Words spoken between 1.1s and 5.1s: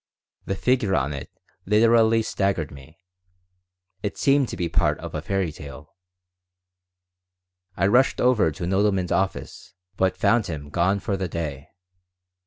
it literally staggered me. It seemed to be part